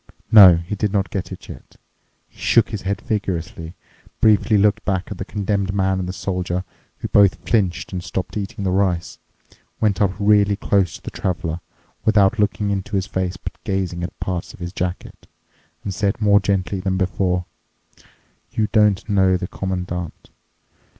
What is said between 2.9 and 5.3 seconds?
vigorously, briefly looked back at the